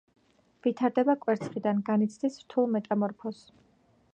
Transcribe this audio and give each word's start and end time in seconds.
ვითარდება 0.67 1.15
კვერცხიდან, 1.25 1.83
განიცდის 1.91 2.41
რთულ 2.45 2.71
მეტამორფოზს. 2.77 3.45